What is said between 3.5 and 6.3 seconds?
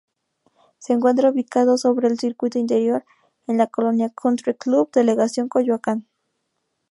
la colonia Country Club, Delegación Coyoacán.